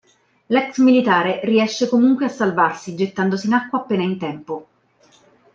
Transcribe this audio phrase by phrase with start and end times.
[0.47, 4.67] L'ex militare riesce comunque a salvarsi, gettandosi in acqua appena in tempo.